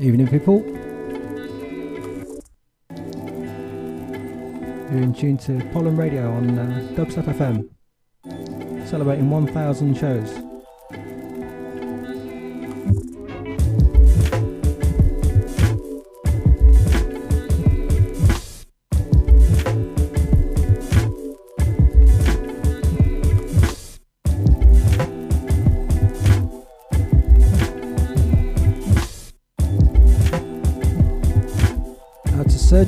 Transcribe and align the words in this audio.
Evening, 0.00 0.28
people. 0.28 0.62
You're 4.90 5.02
in 5.02 5.12
tune 5.12 5.36
to 5.36 5.62
Pollen 5.74 5.94
Radio 5.94 6.32
on 6.32 6.58
uh, 6.58 6.88
Dubstep 6.94 7.24
FM, 7.24 7.68
celebrating 8.88 9.28
1,000 9.28 9.94
shows. 9.94 10.49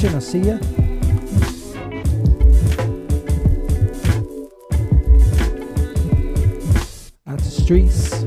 Out 0.05 0.11
to 0.11 0.11
Surgeon, 0.11 0.17
I 0.17 0.19
see 0.19 0.41
ya. 0.41 0.55
Out 7.29 7.39
to 7.39 7.45
Streets. 7.45 8.22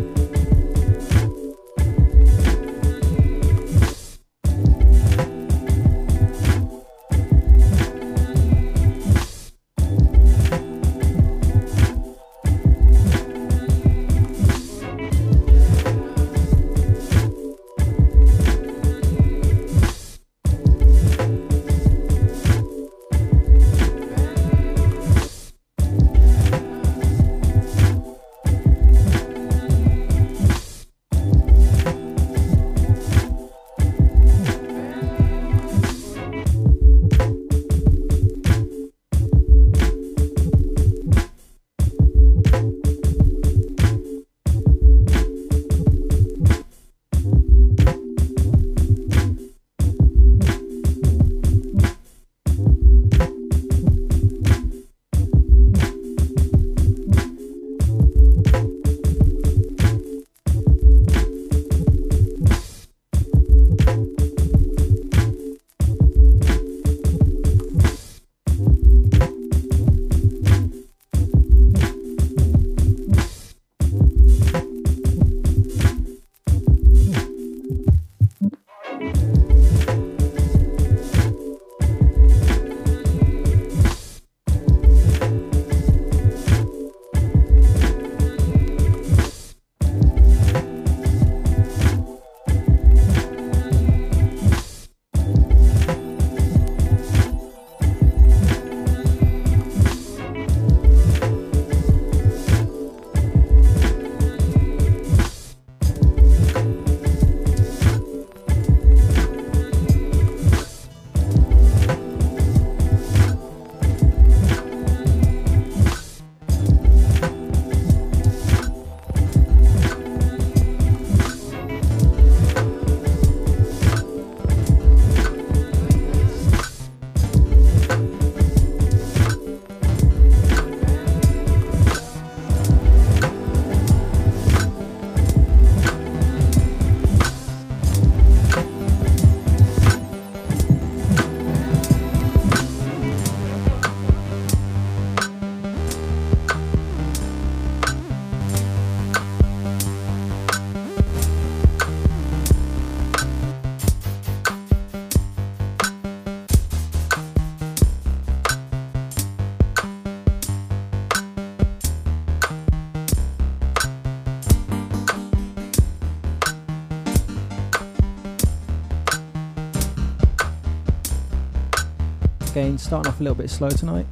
Starting 172.56 173.12
off 173.12 173.20
a 173.20 173.24
little 173.24 173.36
bit 173.36 173.50
slow 173.50 173.68
tonight. 173.68 174.06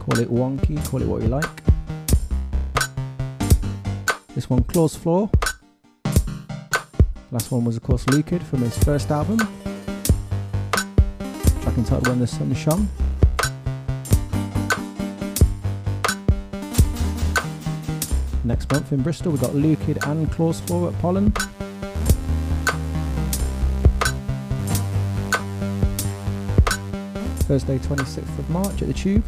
Call 0.00 0.18
it 0.18 0.28
wonky, 0.28 0.84
call 0.88 1.00
it 1.00 1.06
what 1.06 1.22
you 1.22 1.28
like. 1.28 1.48
This 4.34 4.50
one, 4.50 4.64
Claws 4.64 4.96
Floor. 4.96 5.30
Last 7.30 7.52
one 7.52 7.64
was, 7.64 7.76
of 7.76 7.84
course, 7.84 8.04
Lucid 8.08 8.42
from 8.42 8.62
his 8.62 8.76
first 8.82 9.12
album. 9.12 9.38
Track 11.60 11.78
entitled 11.78 12.08
When 12.08 12.18
the 12.18 12.26
Sun 12.26 12.52
Shone. 12.54 12.88
Next 18.42 18.68
month 18.72 18.90
in 18.90 19.00
Bristol, 19.02 19.30
we've 19.30 19.40
got 19.40 19.54
Lucid 19.54 20.04
and 20.06 20.28
Claws 20.32 20.58
Floor 20.58 20.88
at 20.88 20.98
Pollen. 21.00 21.32
Thursday, 27.52 27.78
26th 27.80 28.38
of 28.38 28.48
March 28.48 28.80
at 28.80 28.88
the 28.88 28.94
Tube. 28.94 29.22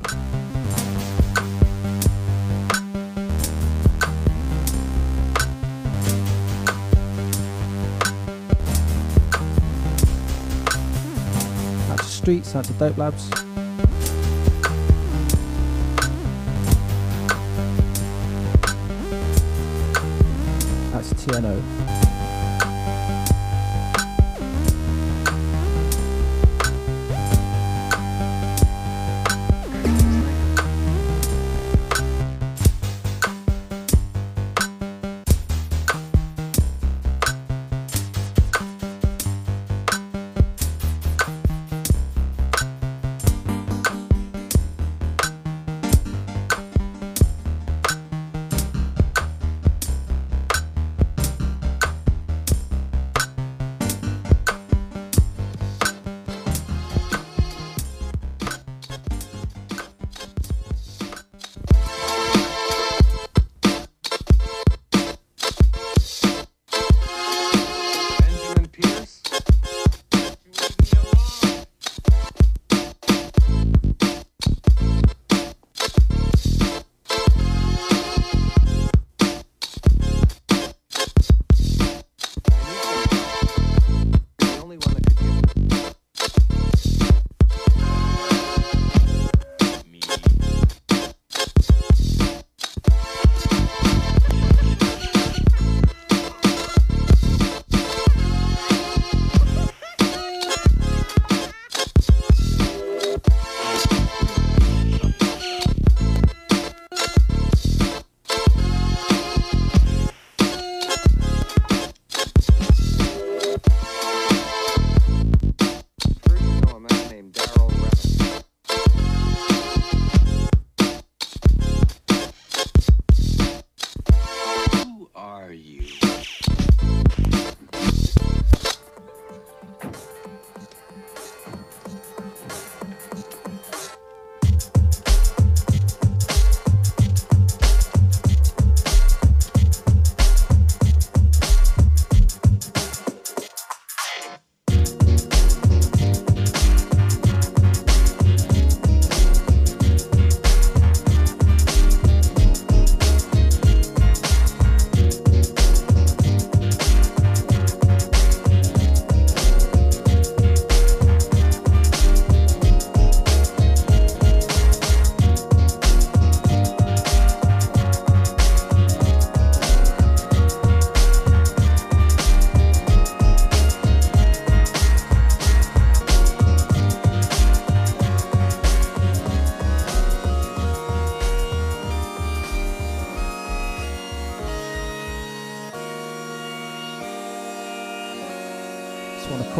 Out 11.90 11.98
to 11.98 12.04
Streets, 12.06 12.56
out 12.56 12.64
to 12.64 12.72
Dope 12.72 12.96
Labs. 12.96 13.43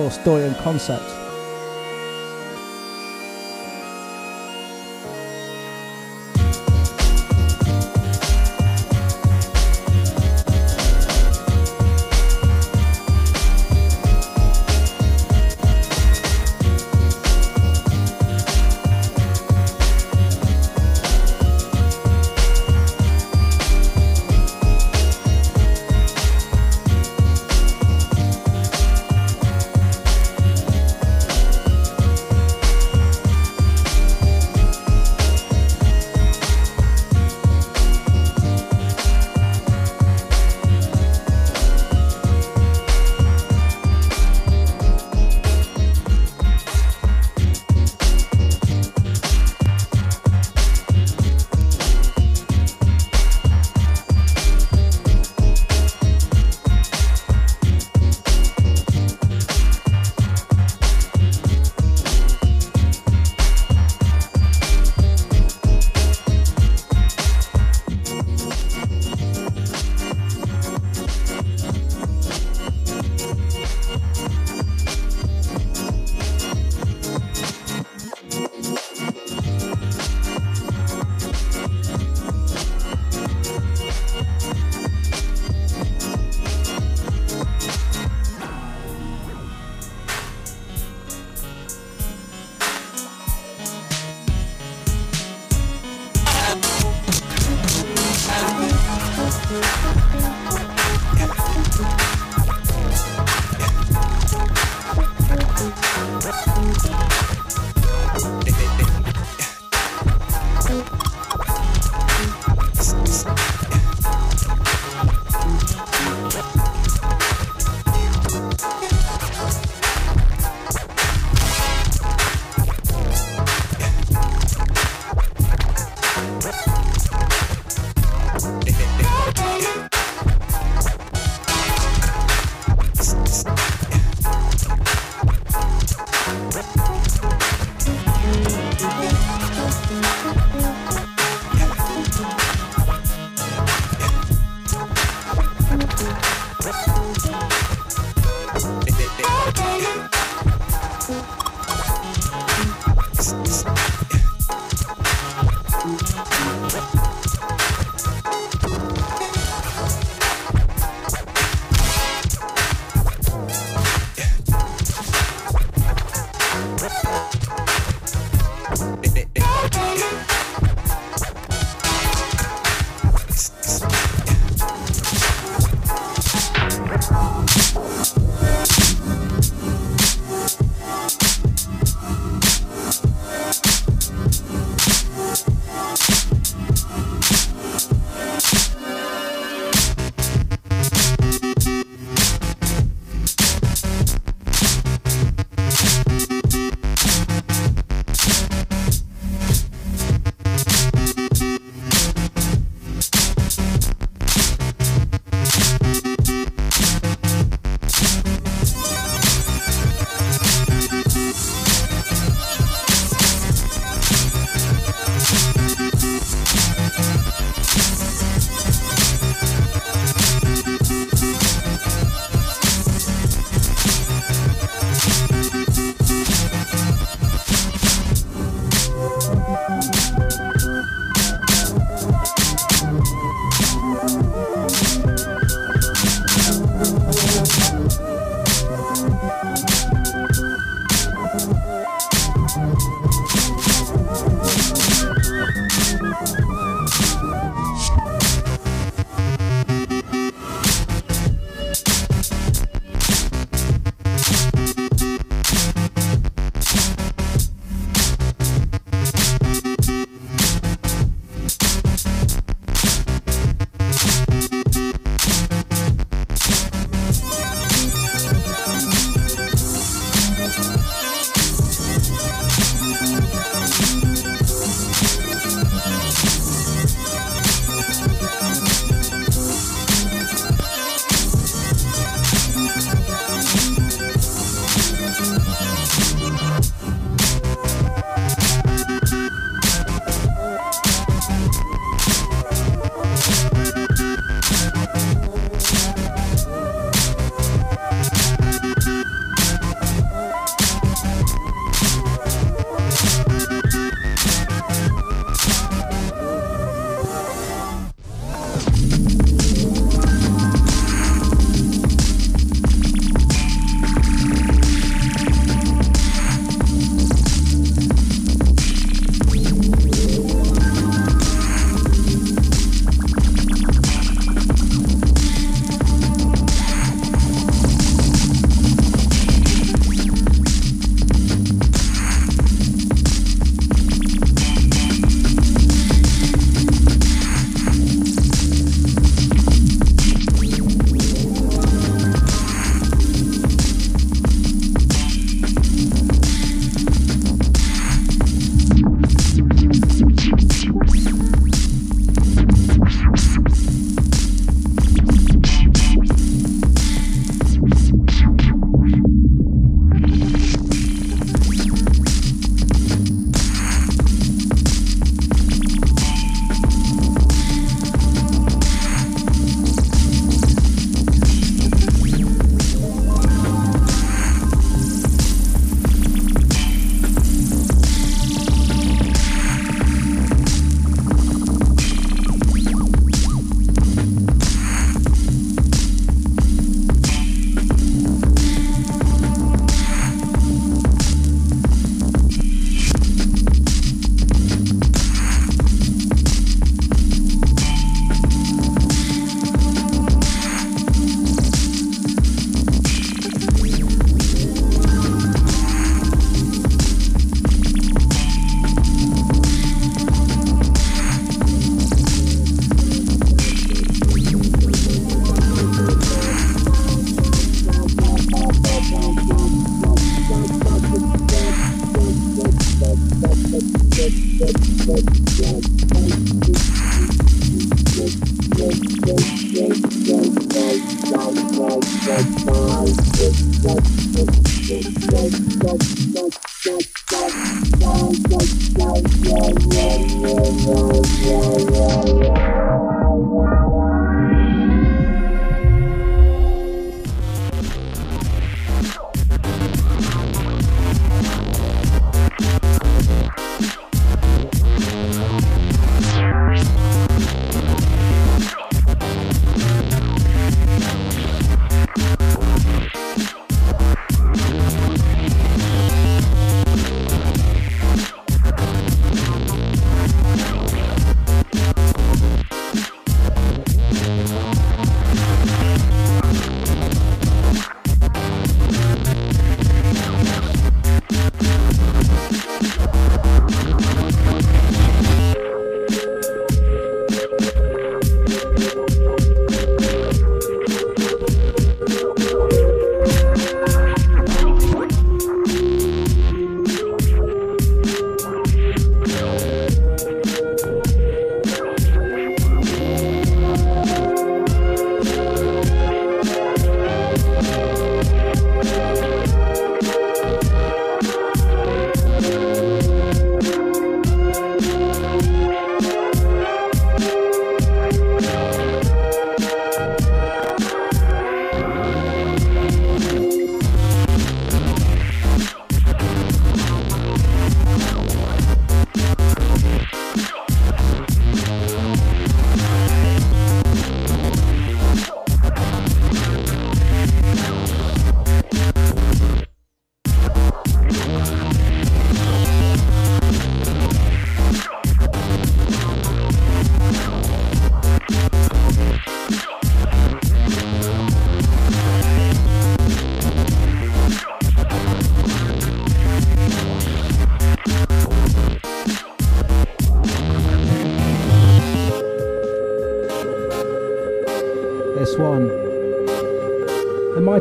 One, 0.04 0.12
of 0.12 0.54
Concept. 0.58 1.23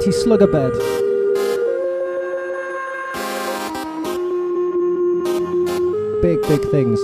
Ratty 0.03 0.11
Slugger 0.11 0.47
Bed. 0.47 0.73
Big, 6.21 6.41
big 6.41 6.61
things. 6.71 6.99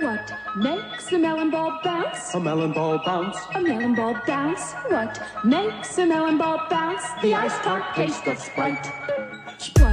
What 0.00 0.32
makes 0.56 1.12
a 1.12 1.18
melon 1.18 1.50
ball 1.50 1.78
bounce? 1.84 2.34
A 2.34 2.40
melon 2.40 2.72
ball 2.72 2.98
bounce. 3.04 3.36
A 3.54 3.60
melon 3.60 3.94
ball 3.94 4.16
bounce. 4.26 4.72
What 4.88 5.20
makes 5.44 5.98
a 5.98 6.06
melon 6.06 6.38
ball 6.38 6.62
bounce? 6.70 7.02
The 7.20 7.34
ice 7.34 7.58
tart 7.58 7.94
taste 7.94 8.26
of 8.26 8.38
Sprite. 8.38 8.86
Sprite. 9.58 9.91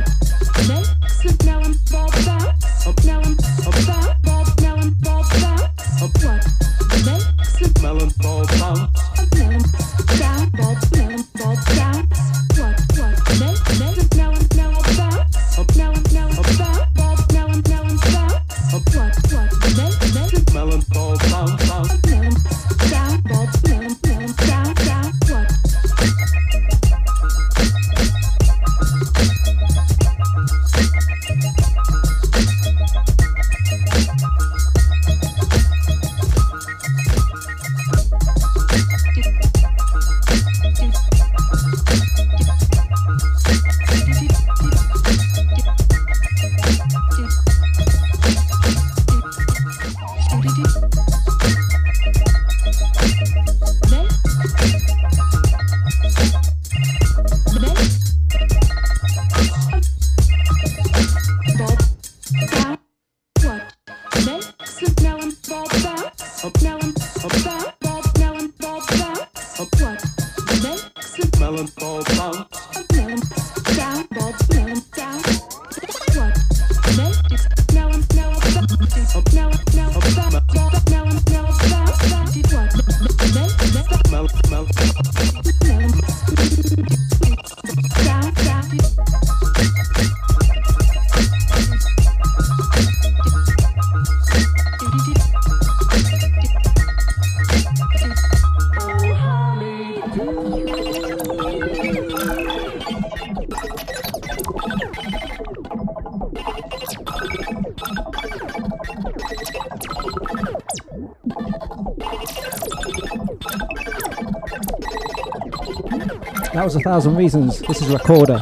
That 116.59 116.65
was 116.65 116.75
a 116.75 116.81
thousand 116.81 117.15
reasons. 117.15 117.59
This 117.59 117.81
is 117.81 117.87
Recorder. 117.87 118.41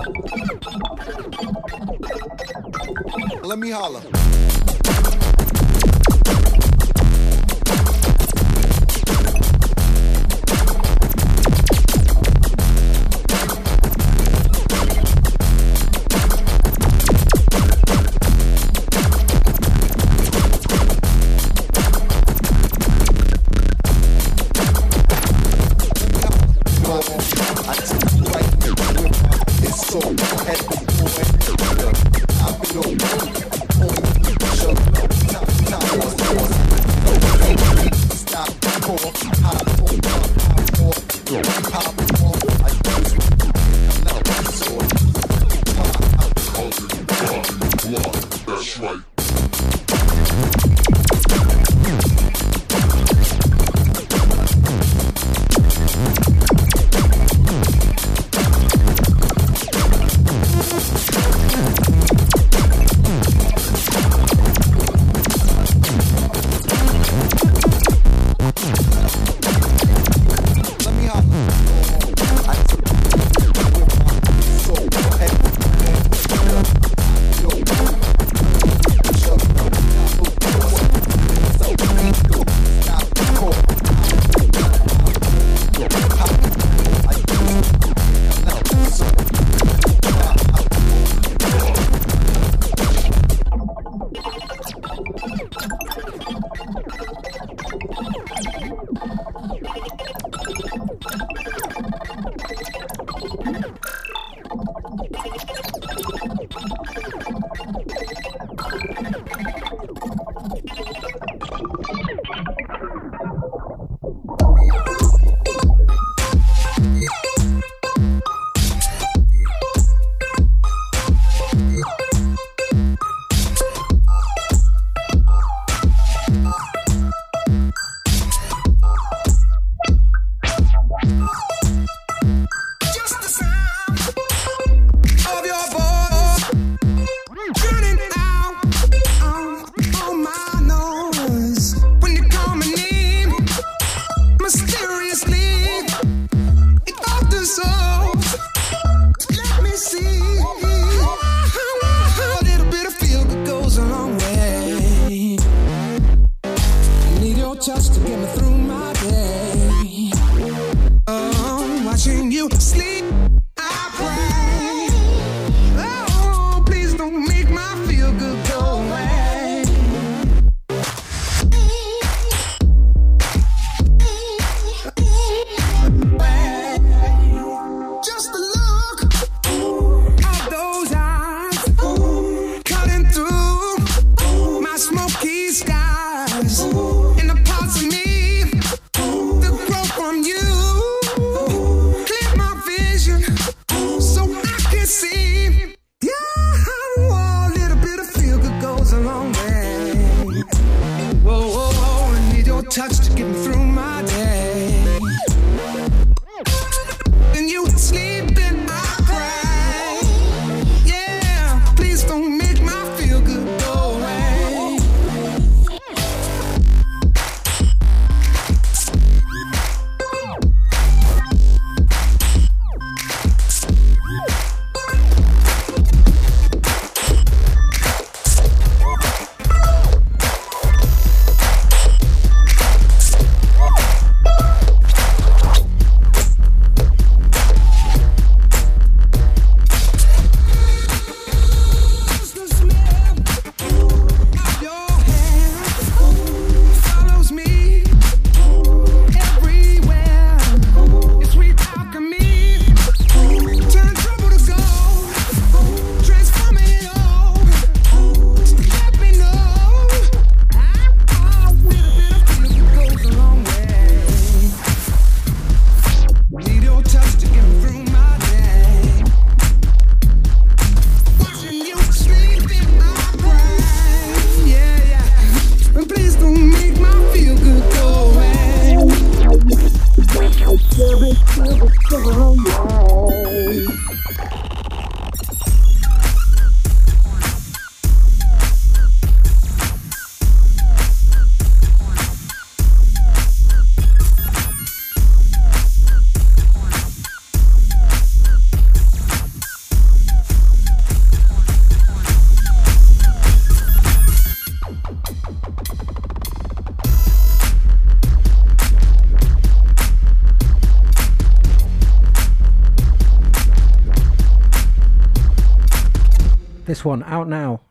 This 316.77 316.85
one 316.85 317.01
out 317.05 317.27
now. 317.27 317.61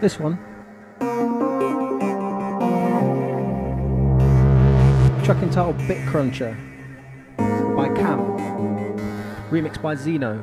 This 0.00 0.18
one. 0.18 0.38
Track 5.24 5.42
entitled 5.42 5.76
Bit 5.86 6.08
Cruncher 6.08 6.56
by 7.36 7.88
Cam. 7.94 8.20
Remixed 9.50 9.82
by 9.82 9.94
Zeno. 9.94 10.42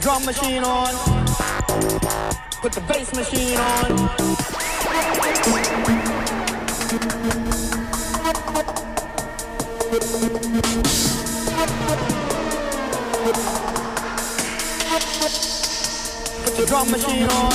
Drum 0.00 0.24
machine 0.24 0.64
on. 0.64 0.94
Put 2.62 2.72
the 2.72 2.80
bass 2.88 3.12
machine 3.14 3.58
on. 3.58 4.08
Put 16.44 16.56
the 16.56 16.64
drum 16.66 16.90
machine 16.90 17.28
on. 17.28 17.50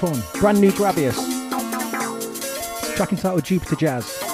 this 0.00 0.10
one. 0.10 0.40
Brand 0.40 0.60
new 0.60 0.72
Gravious. 0.72 1.16
Track 2.96 3.12
entitled 3.12 3.44
Jupiter 3.44 3.76
Jazz. 3.76 4.25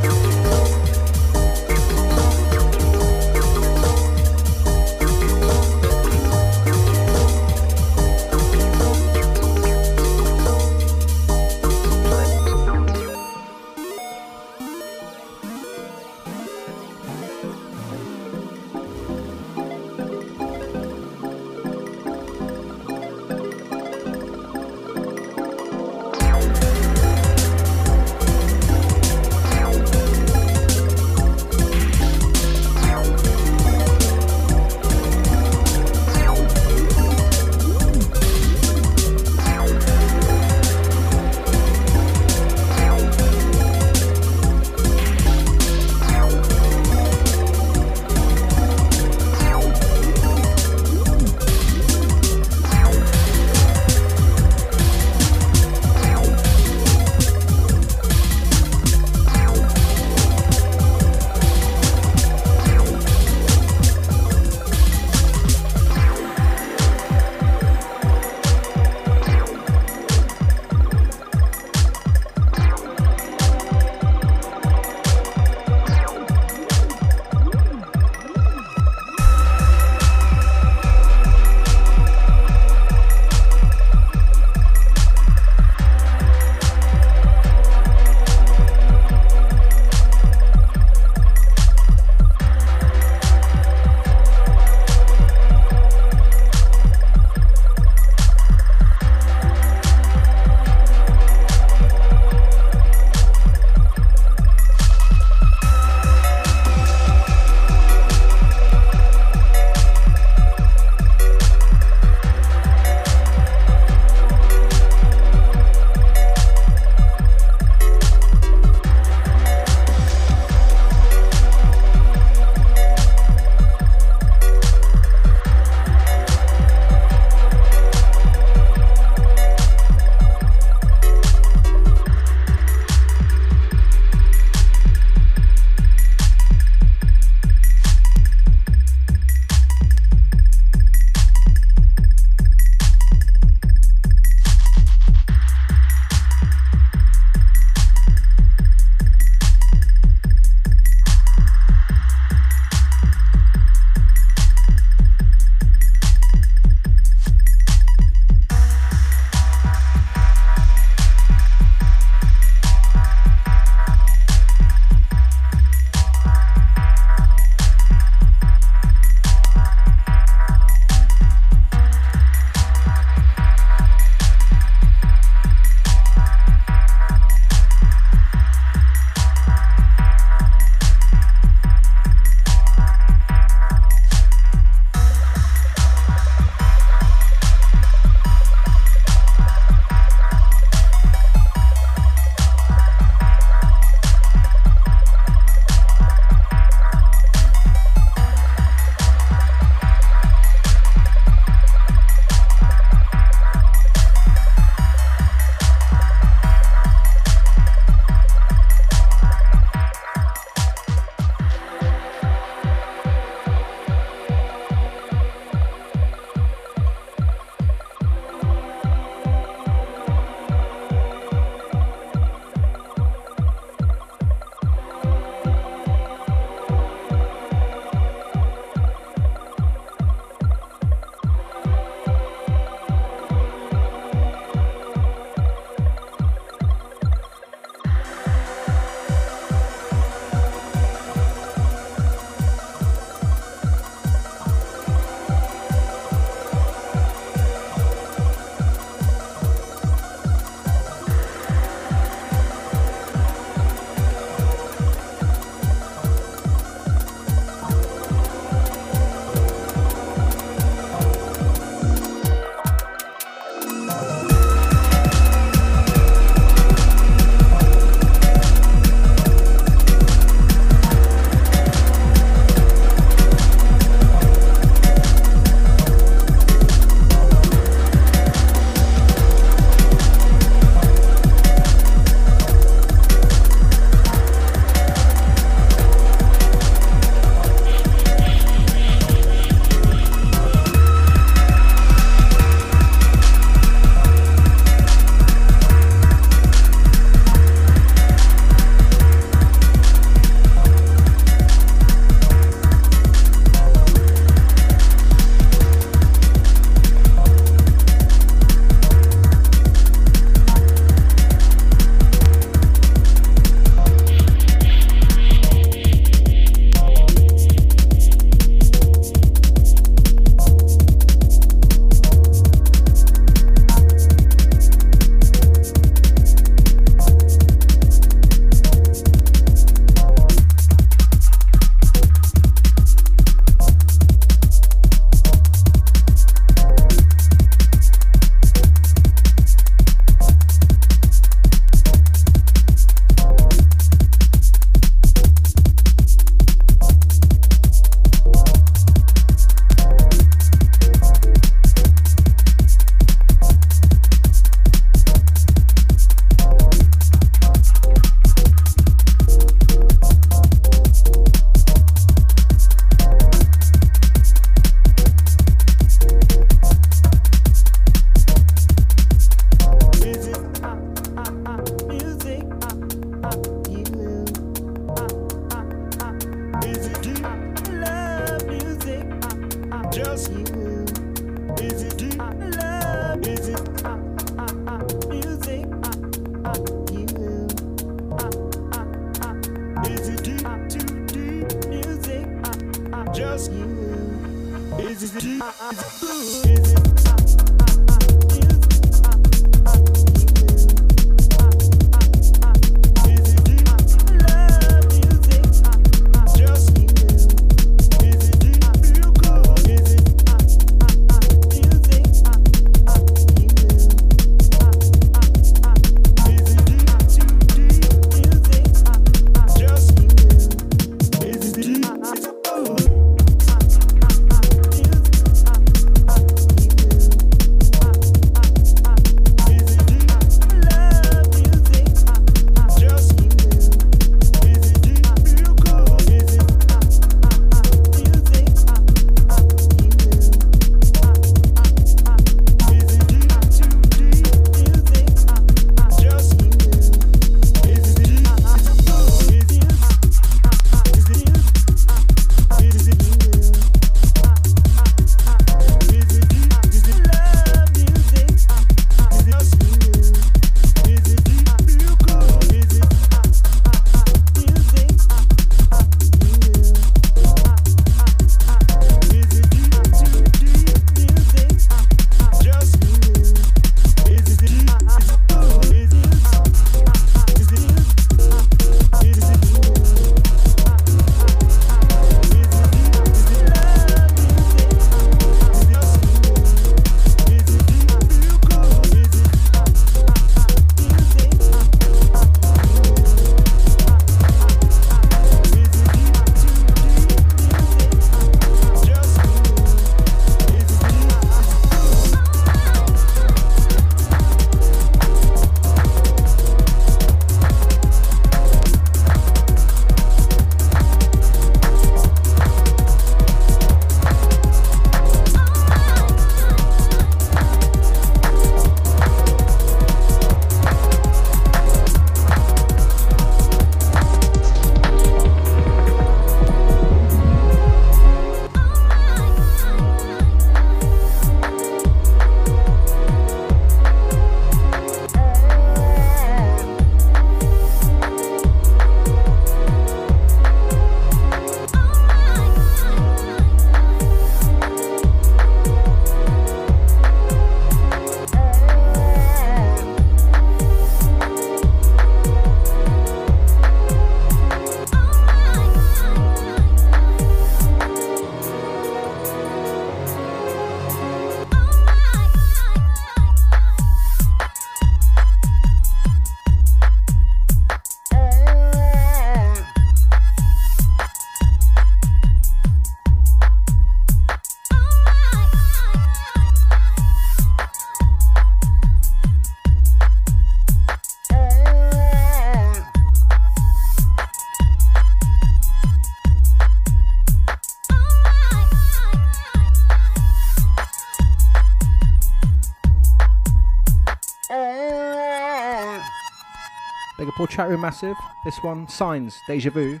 Paul 597.54 597.66
Chatroom 597.66 597.80
Massive. 597.80 598.16
This 598.44 598.62
one, 598.62 598.88
Signs, 598.88 599.40
Deja 599.46 599.70
Vu. 599.70 600.00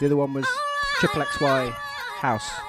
The 0.00 0.06
other 0.06 0.16
one 0.16 0.32
was 0.32 0.46
Triple 0.98 1.22
XY 1.22 1.72
House. 1.72 2.65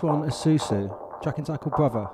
This 0.00 0.04
one 0.04 0.26
is 0.26 0.32
Susu, 0.32 1.22
track 1.22 1.36
entitled 1.36 1.74
Brother. 1.74 2.08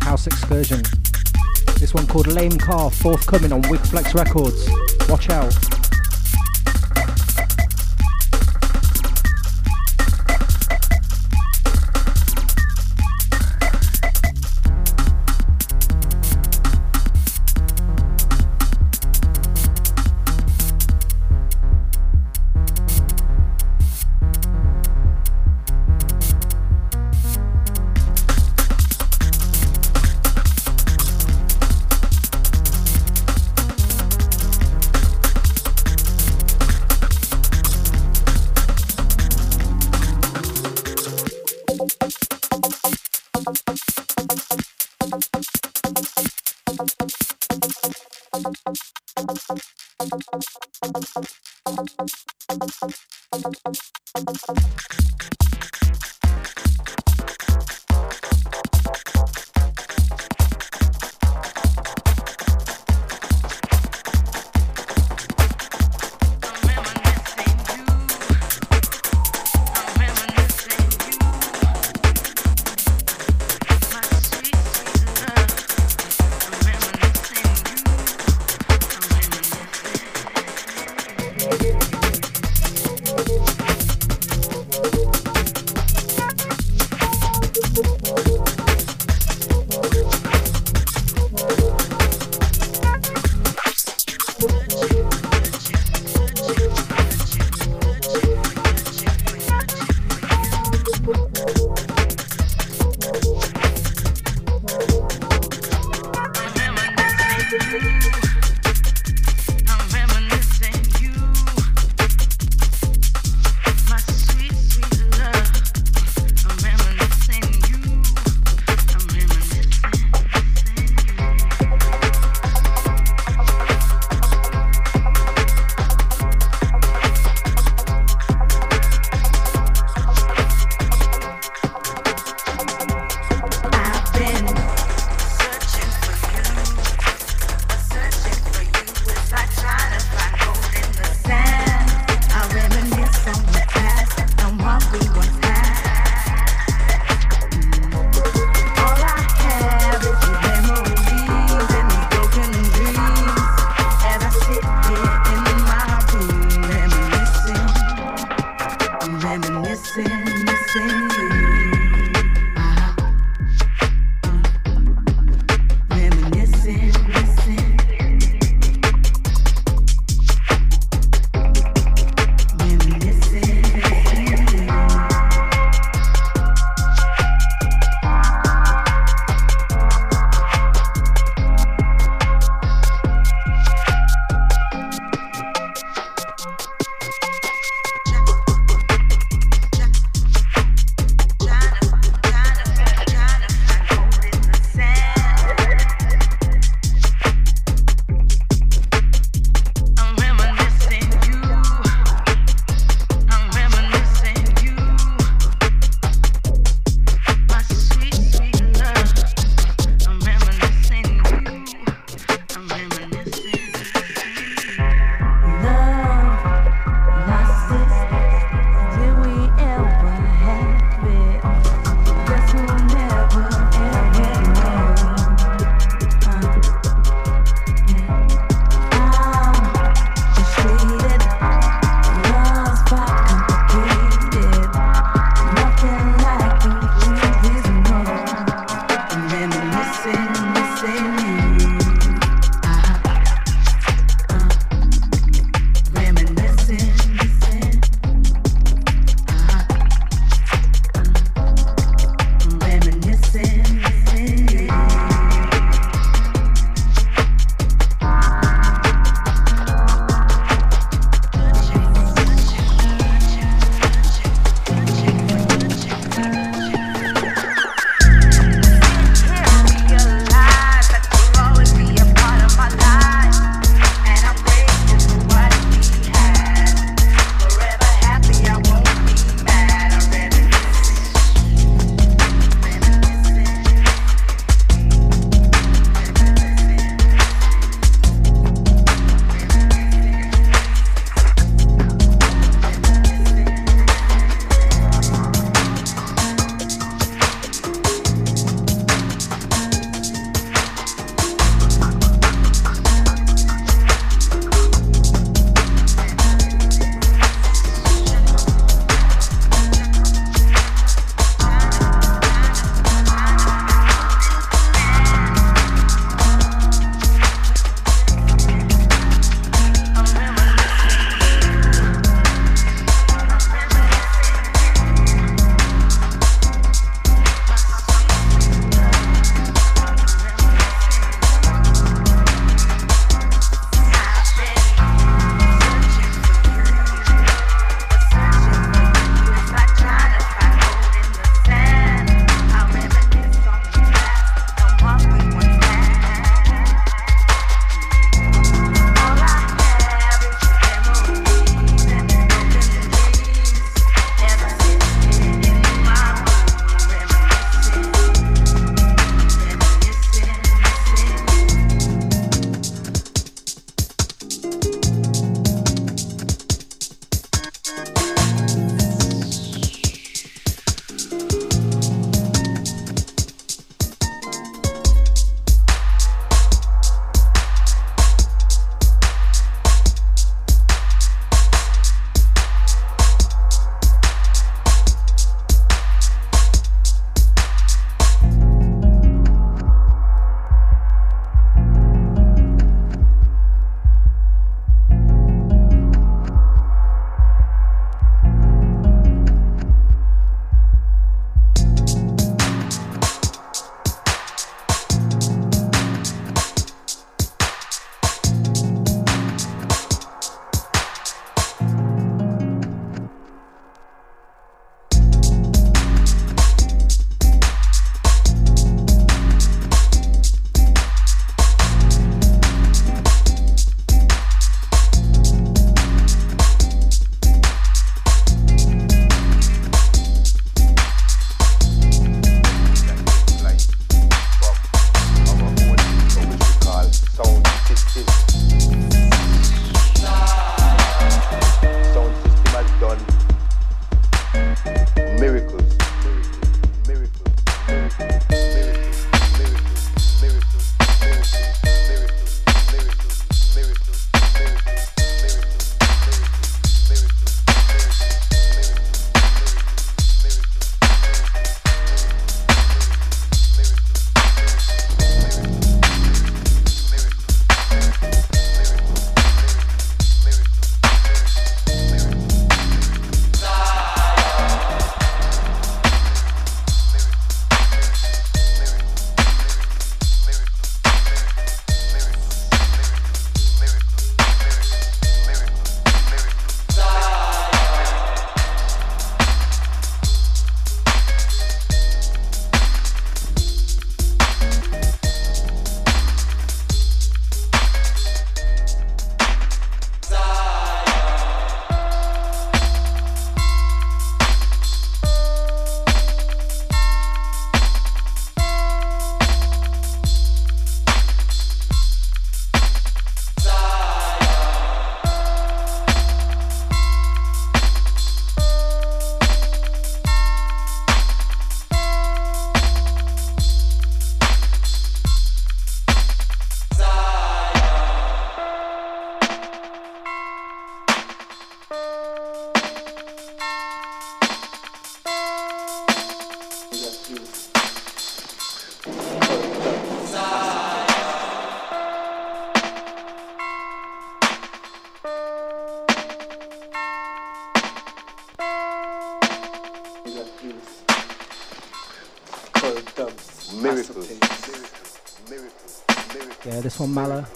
House 0.00 0.26
Excursion. 0.26 0.82
This 1.78 1.94
one 1.94 2.06
called 2.08 2.26
Lame 2.26 2.58
Car, 2.58 2.90
forthcoming 2.90 3.52
on 3.52 3.62
Wigflex 3.62 4.14
Records. 4.14 4.68
Watch 5.08 5.30
out. 5.30 5.67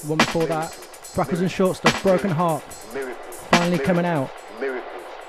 The 0.02 0.08
one 0.08 0.18
before 0.18 0.46
that, 0.46 0.76
Rappers 1.16 1.42
and 1.42 1.50
Short 1.50 1.76
Stuff, 1.76 2.02
Broken 2.02 2.30
Heart. 2.30 2.64
Finally 3.52 3.78
coming 3.78 4.04
out. 4.04 4.32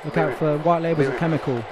Look 0.03 0.17
out 0.17 0.35
for 0.39 0.57
White 0.59 0.81
Labels 0.81 1.07
of 1.09 1.17
Chemical. 1.17 1.63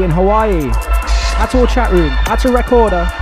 In 0.00 0.10
Hawaii. 0.10 0.70
To 1.50 1.58
all 1.58 1.66
chat 1.66 1.92
room. 1.92 2.10
Out 2.26 2.44
a 2.46 2.48
recorder. 2.50 3.21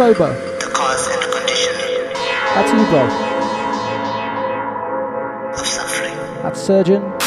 Sober. 0.00 0.32
the 0.60 0.66
cause 0.72 1.08
and 1.08 1.20
condition 1.30 1.74
That's 2.54 2.72
you, 2.72 2.86
bro. 2.88 3.04
of 5.52 5.66
suffering. 5.66 6.14
That's 6.42 6.58
surgeon. 6.58 7.19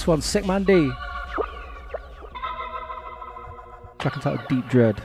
This 0.00 0.06
one's 0.06 0.24
Sick 0.24 0.46
Man 0.46 0.64
D. 0.64 0.90
Track 3.98 4.16
entitled 4.16 4.48
Deep 4.48 4.66
Dread. 4.70 5.02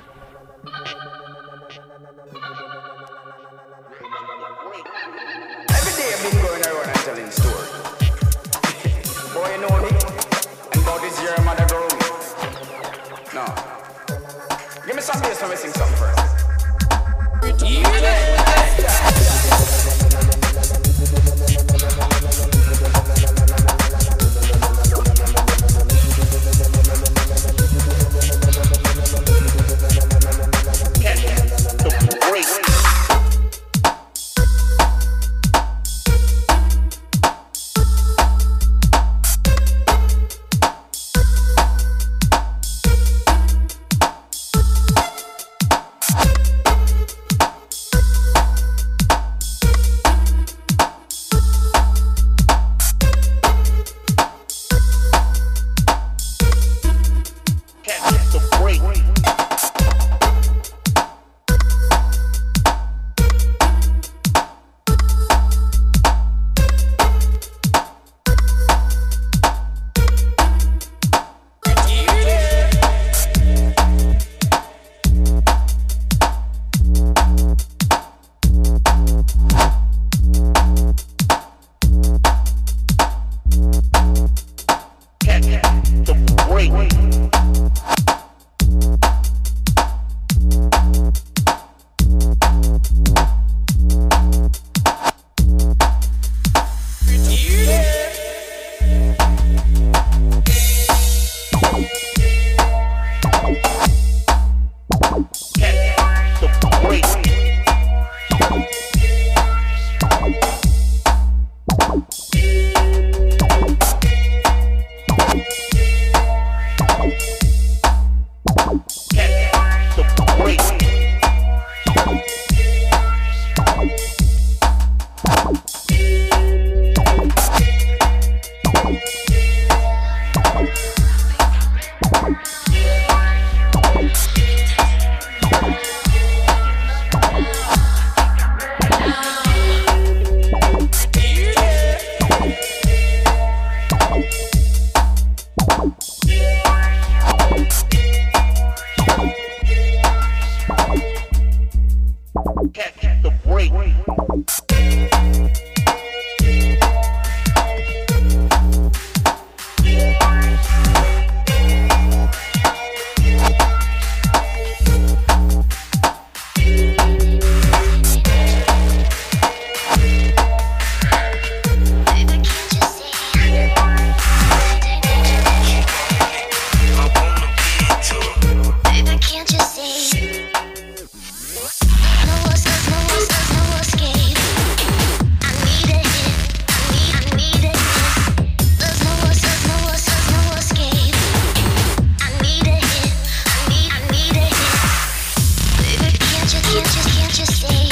can't 196.72 196.96
you, 196.96 197.02
can't 197.12 197.40
you 197.40 197.46
say 197.46 197.85